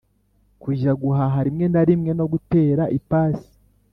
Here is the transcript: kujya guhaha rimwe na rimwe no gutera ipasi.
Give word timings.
kujya 0.61 0.91
guhaha 1.01 1.39
rimwe 1.47 1.65
na 1.73 1.81
rimwe 1.89 2.11
no 2.19 2.25
gutera 2.31 2.83
ipasi. 2.97 3.49